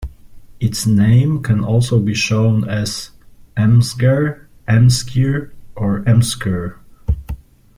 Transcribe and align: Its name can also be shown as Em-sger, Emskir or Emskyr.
Its 0.59 0.87
name 0.87 1.43
can 1.43 1.63
also 1.63 1.99
be 1.99 2.15
shown 2.15 2.67
as 2.67 3.11
Em-sger, 3.55 4.47
Emskir 4.67 5.51
or 5.75 5.99
Emskyr. 6.05 6.77